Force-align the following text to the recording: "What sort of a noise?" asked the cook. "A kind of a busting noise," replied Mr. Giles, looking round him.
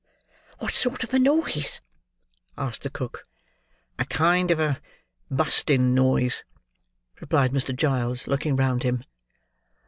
"What 0.57 0.73
sort 0.73 1.03
of 1.03 1.13
a 1.13 1.19
noise?" 1.19 1.79
asked 2.57 2.81
the 2.81 2.89
cook. 2.89 3.27
"A 3.99 4.05
kind 4.05 4.49
of 4.49 4.59
a 4.59 4.81
busting 5.29 5.93
noise," 5.93 6.43
replied 7.19 7.51
Mr. 7.51 7.75
Giles, 7.75 8.25
looking 8.25 8.55
round 8.55 8.81
him. 8.81 9.03